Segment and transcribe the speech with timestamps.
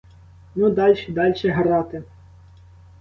[0.55, 2.03] Ну, дальше, дальше грати!